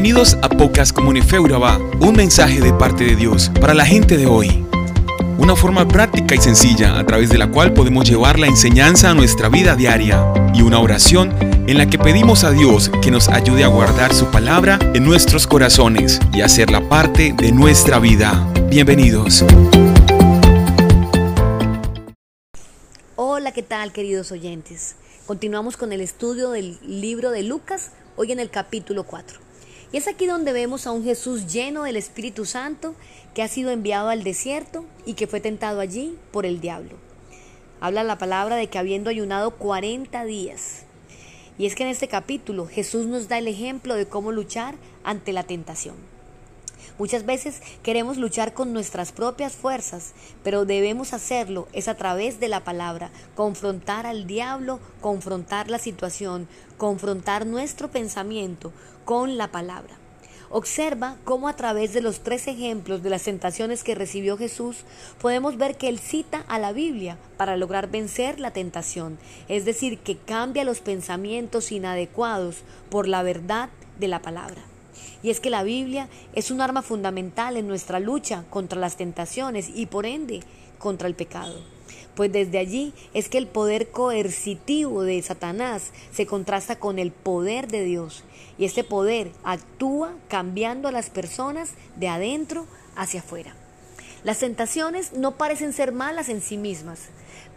Bienvenidos 0.00 0.38
a 0.42 0.48
Pocas 0.48 0.92
Comunifeuraba, 0.92 1.76
un 1.98 2.14
mensaje 2.14 2.60
de 2.60 2.72
parte 2.72 3.02
de 3.02 3.16
Dios 3.16 3.50
para 3.60 3.74
la 3.74 3.84
gente 3.84 4.16
de 4.16 4.26
hoy. 4.26 4.64
Una 5.38 5.56
forma 5.56 5.88
práctica 5.88 6.36
y 6.36 6.38
sencilla 6.38 7.00
a 7.00 7.04
través 7.04 7.30
de 7.30 7.36
la 7.36 7.50
cual 7.50 7.72
podemos 7.72 8.08
llevar 8.08 8.38
la 8.38 8.46
enseñanza 8.46 9.10
a 9.10 9.14
nuestra 9.14 9.48
vida 9.48 9.74
diaria 9.74 10.32
y 10.54 10.62
una 10.62 10.78
oración 10.78 11.34
en 11.66 11.78
la 11.78 11.90
que 11.90 11.98
pedimos 11.98 12.44
a 12.44 12.52
Dios 12.52 12.92
que 13.02 13.10
nos 13.10 13.28
ayude 13.28 13.64
a 13.64 13.66
guardar 13.66 14.14
su 14.14 14.26
palabra 14.26 14.78
en 14.94 15.04
nuestros 15.04 15.48
corazones 15.48 16.20
y 16.32 16.42
hacerla 16.42 16.88
parte 16.88 17.34
de 17.36 17.50
nuestra 17.50 17.98
vida. 17.98 18.48
Bienvenidos. 18.68 19.44
Hola, 23.16 23.50
¿qué 23.50 23.64
tal 23.64 23.90
queridos 23.90 24.30
oyentes? 24.30 24.94
Continuamos 25.26 25.76
con 25.76 25.92
el 25.92 26.00
estudio 26.00 26.50
del 26.50 26.78
libro 26.86 27.32
de 27.32 27.42
Lucas, 27.42 27.90
hoy 28.14 28.30
en 28.30 28.38
el 28.38 28.48
capítulo 28.48 29.02
4. 29.02 29.47
Y 29.90 29.96
es 29.96 30.06
aquí 30.06 30.26
donde 30.26 30.52
vemos 30.52 30.86
a 30.86 30.92
un 30.92 31.02
Jesús 31.02 31.46
lleno 31.46 31.84
del 31.84 31.96
Espíritu 31.96 32.44
Santo 32.44 32.94
que 33.34 33.42
ha 33.42 33.48
sido 33.48 33.70
enviado 33.70 34.10
al 34.10 34.22
desierto 34.22 34.84
y 35.06 35.14
que 35.14 35.26
fue 35.26 35.40
tentado 35.40 35.80
allí 35.80 36.18
por 36.30 36.44
el 36.44 36.60
diablo. 36.60 36.96
Habla 37.80 38.04
la 38.04 38.18
palabra 38.18 38.56
de 38.56 38.66
que 38.66 38.78
habiendo 38.78 39.08
ayunado 39.08 39.52
40 39.52 40.24
días. 40.24 40.82
Y 41.58 41.66
es 41.66 41.74
que 41.74 41.84
en 41.84 41.88
este 41.88 42.06
capítulo 42.06 42.66
Jesús 42.66 43.06
nos 43.06 43.28
da 43.28 43.38
el 43.38 43.48
ejemplo 43.48 43.94
de 43.94 44.06
cómo 44.06 44.30
luchar 44.30 44.74
ante 45.04 45.32
la 45.32 45.44
tentación. 45.44 45.96
Muchas 46.98 47.24
veces 47.24 47.62
queremos 47.84 48.16
luchar 48.16 48.54
con 48.54 48.72
nuestras 48.72 49.12
propias 49.12 49.52
fuerzas, 49.52 50.14
pero 50.42 50.64
debemos 50.64 51.12
hacerlo 51.12 51.68
es 51.72 51.86
a 51.86 51.94
través 51.94 52.40
de 52.40 52.48
la 52.48 52.64
palabra, 52.64 53.10
confrontar 53.36 54.04
al 54.04 54.26
diablo, 54.26 54.80
confrontar 55.00 55.70
la 55.70 55.78
situación, 55.78 56.48
confrontar 56.76 57.46
nuestro 57.46 57.88
pensamiento 57.88 58.72
con 59.04 59.38
la 59.38 59.52
palabra. 59.52 59.94
Observa 60.50 61.16
cómo 61.24 61.46
a 61.46 61.52
través 61.52 61.92
de 61.92 62.00
los 62.00 62.20
tres 62.20 62.48
ejemplos 62.48 63.02
de 63.02 63.10
las 63.10 63.22
tentaciones 63.22 63.84
que 63.84 63.94
recibió 63.94 64.36
Jesús 64.36 64.78
podemos 65.20 65.56
ver 65.56 65.76
que 65.76 65.88
él 65.88 66.00
cita 66.00 66.44
a 66.48 66.58
la 66.58 66.72
Biblia 66.72 67.16
para 67.36 67.56
lograr 67.56 67.90
vencer 67.90 68.40
la 68.40 68.50
tentación, 68.50 69.18
es 69.48 69.64
decir, 69.64 69.98
que 69.98 70.16
cambia 70.16 70.64
los 70.64 70.80
pensamientos 70.80 71.70
inadecuados 71.70 72.62
por 72.90 73.06
la 73.06 73.22
verdad 73.22 73.68
de 74.00 74.08
la 74.08 74.20
palabra. 74.20 74.62
Y 75.22 75.30
es 75.30 75.40
que 75.40 75.50
la 75.50 75.62
Biblia 75.62 76.08
es 76.34 76.50
un 76.50 76.60
arma 76.60 76.82
fundamental 76.82 77.56
en 77.56 77.68
nuestra 77.68 78.00
lucha 78.00 78.44
contra 78.50 78.78
las 78.78 78.96
tentaciones 78.96 79.70
y 79.74 79.86
por 79.86 80.06
ende 80.06 80.40
contra 80.78 81.08
el 81.08 81.14
pecado. 81.14 81.60
Pues 82.14 82.32
desde 82.32 82.58
allí 82.58 82.94
es 83.14 83.28
que 83.28 83.38
el 83.38 83.46
poder 83.46 83.90
coercitivo 83.90 85.02
de 85.02 85.22
Satanás 85.22 85.92
se 86.12 86.26
contrasta 86.26 86.76
con 86.76 86.98
el 86.98 87.12
poder 87.12 87.68
de 87.68 87.84
Dios. 87.84 88.24
Y 88.58 88.64
este 88.64 88.82
poder 88.82 89.30
actúa 89.44 90.14
cambiando 90.28 90.88
a 90.88 90.92
las 90.92 91.10
personas 91.10 91.74
de 91.94 92.08
adentro 92.08 92.66
hacia 92.96 93.20
afuera. 93.20 93.54
Las 94.24 94.40
tentaciones 94.40 95.12
no 95.12 95.36
parecen 95.36 95.72
ser 95.72 95.92
malas 95.92 96.28
en 96.28 96.40
sí 96.40 96.56
mismas, 96.56 97.02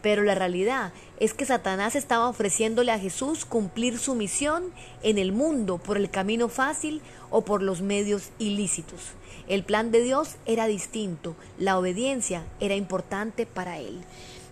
pero 0.02 0.24
la 0.24 0.36
realidad 0.36 0.94
es 1.20 1.34
que 1.34 1.46
Satanás 1.46 1.96
estaba 1.96 2.28
ofreciéndole 2.28 2.92
a 2.92 3.00
Jesús 3.00 3.46
cumplir 3.46 3.98
su 3.98 4.14
misión 4.14 4.66
en 5.02 5.18
el 5.18 5.32
mundo 5.32 5.80
por 5.80 5.98
el 5.98 6.10
camino 6.10 6.50
fácil 6.50 7.02
o 7.32 7.44
por 7.44 7.64
los 7.64 7.82
medios 7.82 8.30
ilícitos. 8.38 9.00
El 9.48 9.64
plan 9.64 9.92
de 9.92 10.04
Dios 10.04 10.36
era 10.46 10.68
distinto, 10.68 11.36
la 11.58 11.80
obediencia 11.80 12.46
era 12.60 12.76
importante 12.76 13.46
para 13.48 13.80
él. 13.80 14.02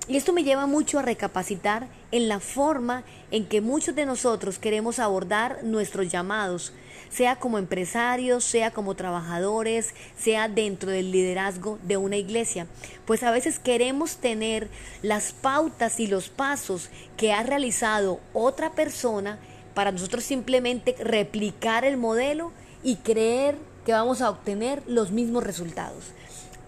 Y 0.10 0.18
esto 0.18 0.34
me 0.34 0.44
lleva 0.44 0.66
mucho 0.66 0.98
a 0.98 1.04
recapacitar 1.04 1.88
en 2.12 2.28
la 2.30 2.40
forma 2.40 3.04
en 3.30 3.46
que 3.46 3.62
muchos 3.62 3.94
de 3.94 4.08
nosotros 4.08 4.58
queremos 4.58 4.98
abordar 4.98 5.64
nuestros 5.64 6.10
llamados, 6.10 6.74
sea 7.12 7.36
como 7.36 7.60
empresarios, 7.60 8.44
sea 8.44 8.72
como 8.72 8.96
trabajadores, 8.96 9.94
sea 10.18 10.48
dentro 10.48 10.90
del 10.90 11.12
liderazgo 11.12 11.78
de 11.84 11.98
una 11.98 12.18
iglesia. 12.18 12.66
Pues 13.06 13.22
a 13.22 13.30
veces 13.30 13.60
queremos 13.60 14.18
tener 14.18 14.68
las 15.04 15.32
pautas 15.32 16.00
y 16.00 16.08
los 16.08 16.30
pasos 16.30 16.90
que 17.16 17.32
ha 17.32 17.44
realizado 17.44 18.20
otra 18.34 18.72
persona 18.72 19.38
para 19.76 19.92
nosotros 19.92 20.24
simplemente 20.24 20.96
replicar 21.00 21.86
el 21.86 21.98
modelo 21.98 22.52
y 22.82 22.96
creer 22.96 23.58
que 23.86 23.92
vamos 23.92 24.22
a 24.22 24.32
obtener 24.32 24.82
los 24.88 25.12
mismos 25.12 25.44
resultados. 25.44 26.14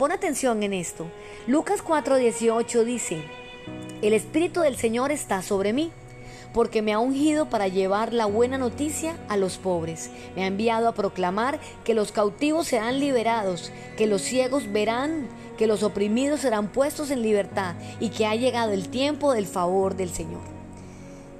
Pon 0.02 0.12
atención 0.12 0.64
en 0.64 0.74
esto. 0.74 1.06
Lucas 1.46 1.84
4:18 1.84 2.84
dice, 2.86 3.22
el 4.02 4.14
Espíritu 4.14 4.62
del 4.62 4.76
Señor 4.76 5.12
está 5.12 5.44
sobre 5.44 5.74
mí, 5.74 5.92
porque 6.56 6.82
me 6.82 6.92
ha 6.92 6.98
ungido 6.98 7.52
para 7.52 7.68
llevar 7.68 8.12
la 8.12 8.26
buena 8.26 8.58
noticia 8.58 9.16
a 9.30 9.38
los 9.38 9.60
pobres. 9.60 10.10
Me 10.36 10.44
ha 10.44 10.48
enviado 10.48 10.88
a 10.88 10.96
proclamar 10.96 11.60
que 11.84 11.94
los 11.94 12.12
cautivos 12.12 12.66
serán 12.66 13.00
liberados, 13.00 13.72
que 13.96 14.08
los 14.08 14.24
ciegos 14.24 14.72
verán, 14.72 15.28
que 15.56 15.68
los 15.68 15.84
oprimidos 15.84 16.40
serán 16.40 16.70
puestos 16.70 17.12
en 17.12 17.22
libertad 17.22 17.76
y 18.00 18.10
que 18.10 18.26
ha 18.26 18.34
llegado 18.34 18.72
el 18.72 18.90
tiempo 18.90 19.34
del 19.34 19.46
favor 19.46 19.96
del 19.96 20.10
Señor. 20.10 20.61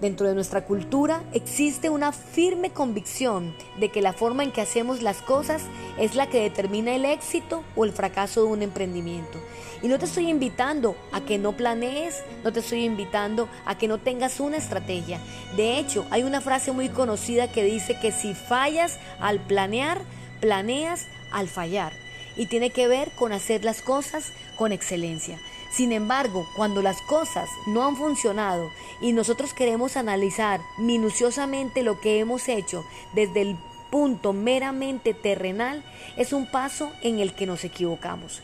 Dentro 0.02 0.28
de 0.28 0.34
nuestra 0.34 0.66
cultura 0.66 1.22
existe 1.32 1.92
una 1.92 2.12
firme 2.12 2.72
convicción 2.72 3.56
de 3.80 3.90
que 3.90 4.02
la 4.02 4.14
forma 4.14 4.42
en 4.42 4.52
que 4.52 4.62
hacemos 4.62 5.04
las 5.04 5.22
cosas 5.22 5.62
es 6.00 6.16
la 6.16 6.26
que 6.26 6.42
determina 6.42 6.96
el 6.96 7.06
éxito 7.06 7.64
o 7.76 7.86
el 7.86 7.92
fracaso 7.92 8.42
de 8.42 8.48
un 8.48 8.64
emprendimiento. 8.64 9.38
Y 9.84 9.88
no 9.88 10.00
te 10.00 10.06
estoy 10.06 10.28
invitando 10.28 10.96
a 11.12 11.22
que 11.22 11.38
no 11.38 11.52
planees, 11.52 12.24
no 12.44 12.52
te 12.52 12.62
estoy 12.62 12.84
invitando 12.84 13.48
a 13.64 13.78
que 13.78 13.88
no 13.88 14.00
tengas 14.00 14.40
una 14.40 14.58
estrategia. 14.58 15.20
De 15.56 15.78
hecho, 15.78 16.08
hay 16.10 16.24
una 16.24 16.42
frase 16.42 16.72
muy 16.72 16.90
conocida 16.90 17.52
que 17.52 17.64
dice 17.64 18.00
que 18.00 18.12
si 18.12 18.34
fallas 18.34 18.98
al 19.20 19.40
planear, 19.40 20.02
planeas 20.40 21.06
al 21.32 21.48
fallar. 21.48 21.94
Y 22.36 22.48
tiene 22.48 22.72
que 22.72 22.88
ver 22.88 23.12
con 23.12 23.34
hacer 23.34 23.64
las 23.64 23.84
cosas 23.84 24.32
con 24.56 24.72
excelencia. 24.72 25.38
Sin 25.72 25.94
embargo, 25.94 26.46
cuando 26.56 26.82
las 26.82 27.02
cosas 27.02 27.50
no 27.66 27.86
han 27.86 27.96
funcionado 27.96 28.72
y 29.00 29.14
nosotros 29.14 29.54
queremos 29.54 29.96
analizar 29.96 30.60
minuciosamente 30.78 31.82
lo 31.82 32.02
que 32.02 32.20
hemos 32.20 32.50
hecho 32.50 32.84
desde 33.14 33.42
el 33.42 33.58
punto 33.90 34.34
meramente 34.34 35.14
terrenal, 35.14 35.84
es 36.18 36.34
un 36.34 36.46
paso 36.46 36.92
en 37.02 37.20
el 37.20 37.34
que 37.34 37.46
nos 37.46 37.64
equivocamos. 37.64 38.42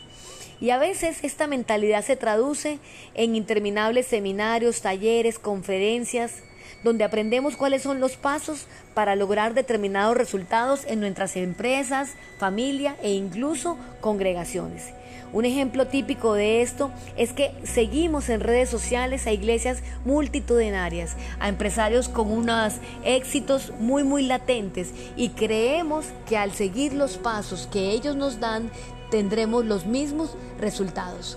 Y 0.60 0.70
a 0.70 0.78
veces 0.78 1.18
esta 1.22 1.46
mentalidad 1.46 2.04
se 2.04 2.16
traduce 2.16 2.78
en 3.14 3.36
interminables 3.36 4.06
seminarios, 4.06 4.80
talleres, 4.80 5.38
conferencias, 5.38 6.42
donde 6.84 7.04
aprendemos 7.04 7.56
cuáles 7.56 7.82
son 7.82 8.00
los 8.00 8.16
pasos 8.16 8.66
para 8.94 9.16
lograr 9.16 9.54
determinados 9.54 10.16
resultados 10.16 10.84
en 10.86 11.00
nuestras 11.00 11.36
empresas, 11.36 12.10
familia 12.38 12.96
e 13.02 13.12
incluso 13.12 13.76
congregaciones. 14.00 14.92
Un 15.32 15.44
ejemplo 15.44 15.86
típico 15.86 16.32
de 16.32 16.62
esto 16.62 16.90
es 17.16 17.34
que 17.34 17.52
seguimos 17.62 18.30
en 18.30 18.40
redes 18.40 18.70
sociales 18.70 19.26
a 19.26 19.32
iglesias 19.32 19.82
multitudinarias, 20.06 21.16
a 21.38 21.48
empresarios 21.48 22.08
con 22.08 22.32
unos 22.32 22.74
éxitos 23.04 23.72
muy 23.78 24.04
muy 24.04 24.22
latentes 24.22 24.92
y 25.16 25.30
creemos 25.30 26.06
que 26.26 26.38
al 26.38 26.52
seguir 26.52 26.94
los 26.94 27.18
pasos 27.18 27.68
que 27.70 27.90
ellos 27.90 28.16
nos 28.16 28.40
dan 28.40 28.70
tendremos 29.10 29.66
los 29.66 29.84
mismos 29.84 30.34
resultados. 30.58 31.36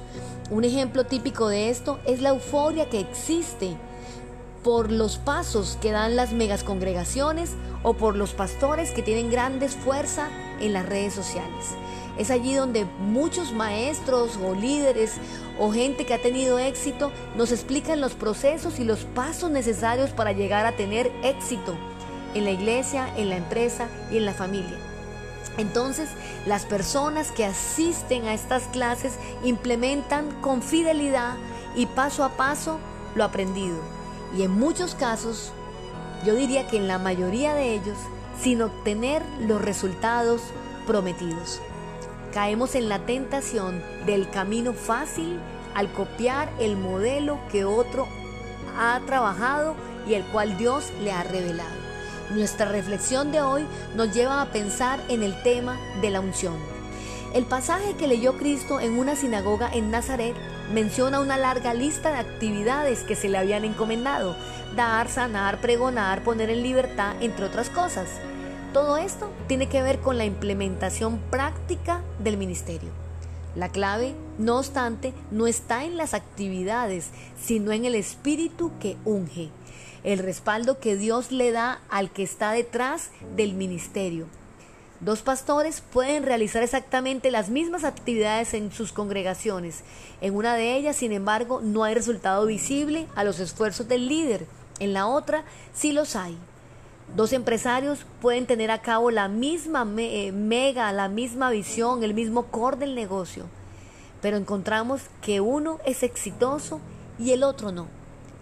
Un 0.50 0.64
ejemplo 0.64 1.06
típico 1.06 1.50
de 1.50 1.70
esto 1.70 2.00
es 2.06 2.22
la 2.22 2.30
euforia 2.30 2.90
que 2.90 3.00
existe 3.02 3.76
por 4.64 4.92
los 4.92 5.18
pasos 5.18 5.78
que 5.82 5.92
dan 5.92 6.16
las 6.16 6.34
megas 6.34 6.64
congregaciones 6.64 7.52
o 7.84 7.94
por 7.94 8.16
los 8.16 8.34
pastores 8.34 8.92
que 8.92 9.02
tienen 9.02 9.32
grandes 9.32 9.76
fuerza 9.76 10.30
en 10.60 10.74
las 10.74 10.86
redes 10.86 11.14
sociales. 11.14 11.76
Es 12.18 12.30
allí 12.30 12.54
donde 12.54 12.86
muchos 13.00 13.54
maestros 13.54 14.38
o 14.38 14.54
líderes 14.54 15.14
o 15.60 15.72
gente 15.72 16.06
que 16.06 16.14
ha 16.14 16.22
tenido 16.22 16.60
éxito 16.60 17.12
nos 17.36 17.52
explican 17.52 18.02
los 18.02 18.14
procesos 18.14 18.80
y 18.80 18.84
los 18.84 19.06
pasos 19.06 19.50
necesarios 19.50 20.12
para 20.12 20.32
llegar 20.32 20.66
a 20.66 20.76
tener 20.76 21.12
éxito 21.24 21.76
en 22.34 22.46
la 22.46 22.52
iglesia, 22.52 23.08
en 23.18 23.30
la 23.30 23.38
empresa 23.38 23.88
y 24.12 24.18
en 24.18 24.26
la 24.26 24.34
familia. 24.34 24.78
Entonces, 25.58 26.10
las 26.46 26.66
personas 26.66 27.32
que 27.32 27.46
asisten 27.46 28.26
a 28.26 28.34
estas 28.34 28.64
clases 28.68 29.14
implementan 29.44 30.30
con 30.42 30.62
fidelidad 30.62 31.36
y 31.76 31.88
paso 31.88 32.24
a 32.24 32.30
paso 32.30 32.78
lo 33.16 33.24
aprendido. 33.24 34.01
Y 34.38 34.44
en 34.44 34.52
muchos 34.52 34.96
casos, 34.96 35.52
yo 36.26 36.36
diría 36.36 36.68
que 36.68 36.78
en 36.78 36.88
la 36.88 36.98
mayoría 36.98 37.54
de 37.54 37.74
ellos, 37.74 37.98
sin 38.42 38.62
obtener 38.62 39.22
los 39.40 39.62
resultados 39.62 40.42
prometidos 40.88 41.62
caemos 42.32 42.76
en 42.76 42.90
la 42.90 43.00
tentación 43.06 43.84
del 44.06 44.30
camino 44.30 44.74
fácil 44.74 45.40
al 45.76 45.92
copiar 45.94 46.52
el 46.60 46.78
modelo 46.78 47.40
que 47.52 47.66
otro 47.66 48.08
ha 48.78 49.00
trabajado 49.06 49.76
y 50.08 50.14
el 50.16 50.24
cual 50.26 50.58
Dios 50.58 50.92
le 51.02 51.12
ha 51.12 51.24
revelado. 51.24 51.82
Nuestra 52.32 52.68
reflexión 52.68 53.32
de 53.32 53.42
hoy 53.42 53.66
nos 53.96 54.14
lleva 54.14 54.42
a 54.42 54.52
pensar 54.52 55.00
en 55.10 55.22
el 55.22 55.42
tema 55.44 55.78
de 56.02 56.10
la 56.10 56.22
unción. 56.22 56.56
El 57.34 57.46
pasaje 57.46 57.94
que 57.96 58.08
leyó 58.08 58.38
Cristo 58.38 58.80
en 58.80 58.98
una 58.98 59.16
sinagoga 59.16 59.70
en 59.72 59.92
Nazaret 59.92 60.36
menciona 60.74 61.20
una 61.20 61.38
larga 61.38 61.74
lista 61.74 62.12
de 62.12 62.18
actividades 62.18 63.02
que 63.02 63.16
se 63.16 63.30
le 63.30 63.38
habían 63.38 63.66
encomendado, 63.66 64.36
dar, 64.76 65.10
sanar, 65.10 65.60
pregonar, 65.60 66.24
poner 66.24 66.50
en 66.50 66.64
libertad, 66.64 67.16
entre 67.22 67.46
otras 67.46 67.70
cosas. 67.70 68.10
Todo 68.74 68.98
esto 68.98 69.30
tiene 69.48 69.68
que 69.68 69.82
ver 69.82 70.00
con 70.00 70.18
la 70.18 70.26
implementación 70.26 71.20
práctica 71.30 72.02
del 72.20 72.38
ministerio. 72.38 72.90
La 73.54 73.68
clave, 73.68 74.16
no 74.38 74.60
obstante, 74.60 75.14
no 75.30 75.46
está 75.46 75.84
en 75.84 75.98
las 75.98 76.14
actividades, 76.14 77.10
sino 77.42 77.74
en 77.74 77.84
el 77.84 77.96
espíritu 77.96 78.72
que 78.80 78.96
unge, 79.04 79.50
el 80.06 80.20
respaldo 80.20 80.80
que 80.80 80.96
Dios 80.96 81.32
le 81.32 81.52
da 81.52 81.82
al 81.90 82.12
que 82.12 82.24
está 82.24 82.52
detrás 82.52 83.10
del 83.36 83.54
ministerio. 83.54 84.28
Dos 85.02 85.24
pastores 85.24 85.82
pueden 85.82 86.22
realizar 86.22 86.62
exactamente 86.62 87.32
las 87.32 87.50
mismas 87.50 87.86
actividades 87.86 88.54
en 88.54 88.72
sus 88.72 88.92
congregaciones. 88.92 89.84
En 90.22 90.36
una 90.36 90.54
de 90.54 90.76
ellas, 90.76 90.96
sin 90.96 91.12
embargo, 91.12 91.60
no 91.60 91.84
hay 91.84 91.96
resultado 91.96 92.46
visible 92.46 93.08
a 93.16 93.24
los 93.24 93.40
esfuerzos 93.40 93.88
del 93.88 94.08
líder. 94.08 94.46
En 94.78 94.94
la 94.94 95.08
otra, 95.08 95.44
sí 95.74 95.92
los 95.92 96.16
hay. 96.16 96.38
Dos 97.16 97.34
empresarios 97.34 98.06
pueden 98.22 98.46
tener 98.46 98.70
a 98.70 98.84
cabo 98.84 99.10
la 99.10 99.28
misma 99.28 99.88
eh, 99.98 100.32
mega, 100.32 100.92
la 100.92 101.10
misma 101.10 101.50
visión, 101.50 102.04
el 102.04 102.14
mismo 102.14 102.46
core 102.46 102.78
del 102.78 102.94
negocio, 102.94 103.48
pero 104.22 104.38
encontramos 104.38 105.02
que 105.24 105.42
uno 105.42 105.80
es 105.84 106.04
exitoso 106.04 106.80
y 107.18 107.32
el 107.32 107.42
otro 107.42 107.72
no. 107.72 107.88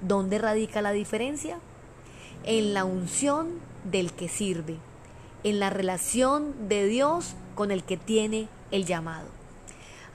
¿Dónde 0.01 0.37
radica 0.37 0.81
la 0.81 0.91
diferencia? 0.91 1.57
En 2.43 2.73
la 2.73 2.83
unción 2.83 3.47
del 3.85 4.11
que 4.11 4.27
sirve, 4.27 4.75
en 5.43 5.59
la 5.59 5.69
relación 5.69 6.53
de 6.67 6.85
Dios 6.85 7.33
con 7.55 7.71
el 7.71 7.83
que 7.83 7.97
tiene 7.97 8.47
el 8.71 8.85
llamado. 8.85 9.27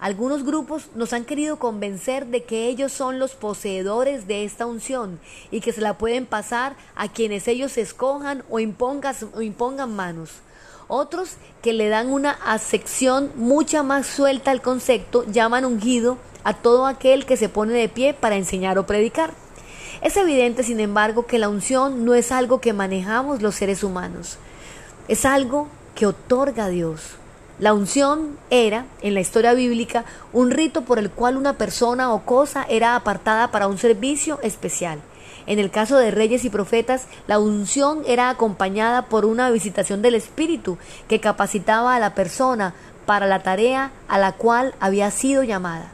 Algunos 0.01 0.45
grupos 0.45 0.89
nos 0.95 1.13
han 1.13 1.25
querido 1.25 1.59
convencer 1.59 2.27
de 2.27 2.45
que 2.45 2.67
ellos 2.69 2.93
son 2.93 3.19
los 3.19 3.35
poseedores 3.35 4.27
de 4.27 4.45
esta 4.45 4.67
unción 4.67 5.19
y 5.51 5.61
que 5.61 5.73
se 5.73 5.81
la 5.81 5.97
pueden 5.97 6.27
pasar 6.27 6.77
a 6.95 7.09
quienes 7.09 7.49
ellos 7.49 7.79
escojan 7.79 8.45
o 8.51 8.61
impongan, 8.61 9.15
o 9.35 9.41
impongan 9.41 9.97
manos. 9.97 10.31
Otros 10.89 11.37
que 11.63 11.73
le 11.73 11.89
dan 11.89 12.11
una 12.11 12.33
acepción 12.45 13.33
mucha 13.37 13.83
más 13.83 14.07
suelta 14.07 14.51
al 14.51 14.61
concepto 14.61 15.25
llaman 15.25 15.65
ungido 15.65 16.19
a 16.45 16.53
todo 16.53 16.87
aquel 16.87 17.25
que 17.25 17.39
se 17.39 17.49
pone 17.49 17.73
de 17.73 17.89
pie 17.89 18.13
para 18.13 18.37
enseñar 18.37 18.79
o 18.79 18.87
predicar. 18.87 19.33
Es 20.03 20.19
evidente, 20.19 20.63
sin 20.63 20.81
embargo, 20.81 21.25
que 21.25 21.39
la 21.39 21.49
unción 21.49 22.05
no 22.05 22.15
es 22.15 22.31
algo 22.31 22.61
que 22.61 22.75
manejamos 22.75 23.41
los 23.41 23.55
seres 23.55 23.83
humanos, 23.83 24.37
es 25.09 25.25
algo 25.25 25.69
que 25.95 26.07
otorga 26.07 26.69
Dios. 26.69 27.17
La 27.59 27.73
unción 27.73 28.37
era, 28.51 28.87
en 29.01 29.15
la 29.15 29.21
historia 29.21 29.55
bíblica, 29.55 30.05
un 30.33 30.51
rito 30.51 30.83
por 30.83 30.99
el 30.99 31.11
cual 31.11 31.37
una 31.37 31.53
persona 31.53 32.13
o 32.13 32.25
cosa 32.25 32.67
era 32.69 32.97
apartada 32.97 33.53
para 33.53 33.69
un 33.69 33.79
servicio 33.79 34.41
especial. 34.43 35.01
En 35.47 35.59
el 35.59 35.71
caso 35.71 35.99
de 35.99 36.11
reyes 36.11 36.45
y 36.45 36.51
profetas, 36.51 37.07
la 37.27 37.39
unción 37.39 38.03
era 38.07 38.31
acompañada 38.31 39.07
por 39.07 39.25
una 39.25 39.51
visitación 39.51 40.03
del 40.03 40.15
Espíritu 40.15 40.79
que 41.07 41.21
capacitaba 41.21 41.95
a 41.95 42.01
la 42.01 42.15
persona 42.15 42.75
para 43.07 43.27
la 43.27 43.43
tarea 43.43 43.93
a 44.09 44.19
la 44.19 44.33
cual 44.33 44.75
había 44.81 45.11
sido 45.11 45.43
llamada. 45.45 45.93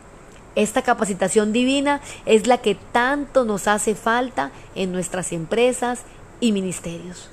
Esta 0.54 0.82
capacitación 0.82 1.52
divina 1.52 2.00
es 2.26 2.46
la 2.46 2.58
que 2.58 2.74
tanto 2.74 3.44
nos 3.44 3.68
hace 3.68 3.94
falta 3.94 4.50
en 4.74 4.92
nuestras 4.92 5.32
empresas 5.32 6.02
y 6.40 6.52
ministerios. 6.52 7.28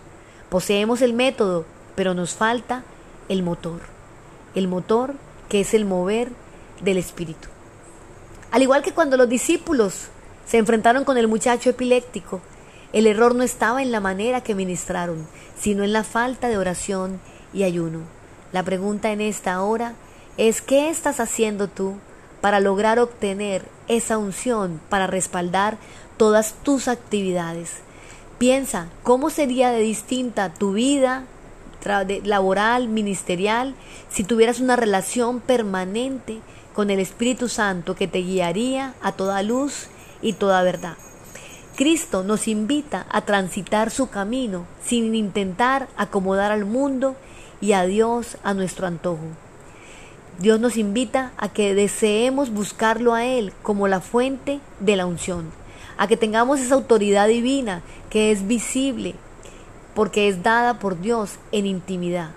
Poseemos 0.50 1.02
el 1.02 1.14
método, 1.14 1.66
pero 1.96 2.14
nos 2.14 2.34
falta 2.34 2.84
el 3.30 3.44
motor 3.44 3.82
el 4.58 4.68
motor 4.68 5.14
que 5.50 5.62
es 5.62 5.74
el 5.74 5.86
mover 5.86 6.30
del 6.82 6.98
Espíritu. 6.98 7.48
Al 8.52 8.64
igual 8.64 8.82
que 8.82 8.94
cuando 8.94 9.16
los 9.16 9.30
discípulos 9.30 10.08
se 10.48 10.58
enfrentaron 10.58 11.04
con 11.04 11.18
el 11.18 11.28
muchacho 11.28 11.70
epiléptico, 11.70 12.42
el 12.92 13.06
error 13.06 13.36
no 13.36 13.44
estaba 13.44 13.84
en 13.84 13.92
la 13.92 14.00
manera 14.00 14.42
que 14.42 14.56
ministraron, 14.56 15.28
sino 15.60 15.84
en 15.84 15.94
la 15.94 16.04
falta 16.04 16.48
de 16.48 16.58
oración 16.58 17.20
y 17.54 17.64
ayuno. 17.64 18.00
La 18.52 18.64
pregunta 18.64 19.12
en 19.12 19.22
esta 19.22 19.62
hora 19.62 19.94
es 20.38 20.62
¿qué 20.62 20.90
estás 20.90 21.20
haciendo 21.20 21.68
tú 21.68 21.98
para 22.42 22.60
lograr 22.60 22.98
obtener 22.98 23.66
esa 23.88 24.18
unción 24.18 24.82
para 24.90 25.06
respaldar 25.06 25.78
todas 26.18 26.54
tus 26.64 26.88
actividades? 26.88 27.74
Piensa 28.38 28.88
cómo 29.04 29.30
sería 29.30 29.72
de 29.72 29.80
distinta 29.80 30.54
tu 30.54 30.74
vida 30.74 31.24
laboral, 32.24 32.88
ministerial, 32.88 33.74
si 34.10 34.24
tuvieras 34.24 34.60
una 34.60 34.76
relación 34.76 35.40
permanente 35.40 36.40
con 36.74 36.90
el 36.90 37.00
Espíritu 37.00 37.50
Santo 37.50 37.96
que 37.96 38.08
te 38.08 38.20
guiaría 38.20 38.94
a 39.02 39.14
toda 39.14 39.42
luz 39.42 39.88
y 40.22 40.34
toda 40.34 40.62
verdad. 40.64 40.98
Cristo 41.76 42.24
nos 42.24 42.48
invita 42.48 43.06
a 43.10 43.22
transitar 43.22 43.90
su 43.90 44.10
camino 44.10 44.66
sin 44.84 45.16
intentar 45.16 45.88
acomodar 45.96 46.52
al 46.52 46.66
mundo 46.66 47.16
y 47.62 47.72
a 47.72 47.86
Dios 47.86 48.38
a 48.44 48.54
nuestro 48.54 48.86
antojo. 48.88 49.26
Dios 50.40 50.60
nos 50.60 50.78
invita 50.78 51.32
a 51.38 51.50
que 51.50 51.74
deseemos 51.74 52.52
buscarlo 52.52 53.14
a 53.16 53.26
Él 53.26 53.54
como 53.64 53.88
la 53.88 54.02
fuente 54.02 54.60
de 54.80 54.96
la 54.96 55.08
unción, 55.08 55.52
a 55.98 56.08
que 56.08 56.18
tengamos 56.18 56.60
esa 56.60 56.76
autoridad 56.76 57.28
divina 57.28 57.82
que 58.10 58.32
es 58.32 58.48
visible, 58.48 59.16
porque 59.96 60.28
es 60.28 60.44
dada 60.44 60.80
por 60.80 61.00
Dios 61.00 61.36
en 61.52 61.66
intimidad. 61.66 62.32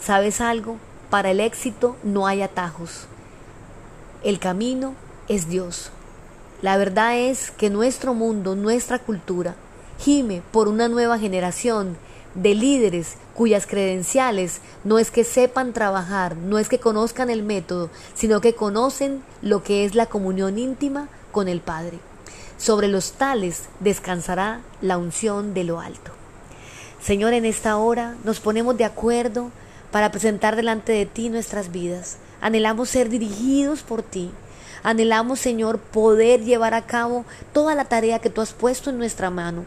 ¿Sabes 0.00 0.40
algo? 0.40 0.78
Para 1.10 1.30
el 1.30 1.40
éxito 1.40 1.96
no 2.02 2.26
hay 2.26 2.42
atajos. 2.42 3.06
El 4.22 4.38
camino 4.38 4.94
es 5.28 5.48
Dios. 5.48 5.90
La 6.62 6.76
verdad 6.76 7.18
es 7.18 7.50
que 7.50 7.68
nuestro 7.68 8.14
mundo, 8.14 8.56
nuestra 8.56 8.98
cultura, 8.98 9.54
gime 9.98 10.42
por 10.50 10.66
una 10.66 10.88
nueva 10.88 11.18
generación 11.18 11.96
de 12.34 12.54
líderes 12.54 13.16
cuyas 13.34 13.66
credenciales 13.66 14.60
no 14.82 14.98
es 14.98 15.10
que 15.10 15.24
sepan 15.24 15.72
trabajar, 15.72 16.36
no 16.36 16.58
es 16.58 16.68
que 16.68 16.80
conozcan 16.80 17.30
el 17.30 17.42
método, 17.42 17.90
sino 18.14 18.40
que 18.40 18.54
conocen 18.54 19.22
lo 19.42 19.62
que 19.62 19.84
es 19.84 19.94
la 19.94 20.06
comunión 20.06 20.58
íntima 20.58 21.08
con 21.32 21.48
el 21.48 21.60
Padre. 21.60 21.98
Sobre 22.58 22.88
los 22.88 23.12
tales 23.12 23.64
descansará 23.80 24.60
la 24.80 24.98
unción 24.98 25.54
de 25.54 25.64
lo 25.64 25.80
alto. 25.80 26.12
Señor, 27.02 27.32
en 27.34 27.44
esta 27.44 27.76
hora 27.76 28.16
nos 28.24 28.40
ponemos 28.40 28.76
de 28.76 28.84
acuerdo 28.84 29.50
para 29.90 30.10
presentar 30.10 30.56
delante 30.56 30.92
de 30.92 31.06
ti 31.06 31.28
nuestras 31.28 31.70
vidas. 31.70 32.16
Anhelamos 32.40 32.88
ser 32.88 33.08
dirigidos 33.08 33.82
por 33.82 34.02
ti. 34.02 34.30
Anhelamos, 34.82 35.40
Señor, 35.40 35.78
poder 35.78 36.42
llevar 36.42 36.74
a 36.74 36.86
cabo 36.86 37.24
toda 37.52 37.74
la 37.74 37.84
tarea 37.86 38.18
que 38.18 38.30
tú 38.30 38.40
has 38.40 38.52
puesto 38.52 38.90
en 38.90 38.98
nuestra 38.98 39.30
mano. 39.30 39.64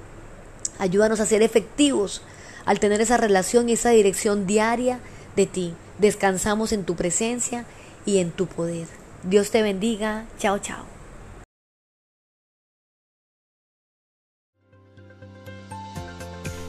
Ayúdanos 0.79 1.19
a 1.19 1.25
ser 1.25 1.41
efectivos 1.41 2.21
al 2.65 2.79
tener 2.79 3.01
esa 3.01 3.17
relación 3.17 3.69
y 3.69 3.73
esa 3.73 3.91
dirección 3.91 4.45
diaria 4.45 4.99
de 5.35 5.45
ti. 5.45 5.73
Descansamos 5.97 6.71
en 6.71 6.83
tu 6.83 6.95
presencia 6.95 7.65
y 8.05 8.17
en 8.19 8.31
tu 8.31 8.47
poder. 8.47 8.87
Dios 9.23 9.49
te 9.51 9.61
bendiga. 9.61 10.25
Chao, 10.37 10.59
chao. 10.59 10.96